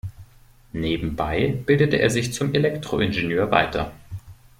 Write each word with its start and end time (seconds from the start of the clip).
Nebenbei 0.73 1.59
bildete 1.63 1.97
er 1.97 2.09
sich 2.09 2.33
zum 2.33 2.55
Elektroingenieur 2.55 3.51
weiter. 3.51 3.91